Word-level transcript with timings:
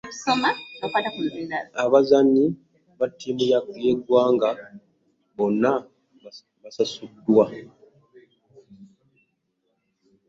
Abazannyi 1.83 2.45
b'attiimu 2.97 3.43
y'eggwanga 3.83 4.49
bonna 5.35 5.73
basasuddwa 6.63 7.45